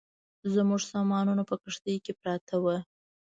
زموږ 0.53 0.81
سامانونه 0.91 1.43
په 1.49 1.55
کښتۍ 1.63 1.95
کې 2.05 2.13
پراته 2.19 2.55
ول. 2.63 2.79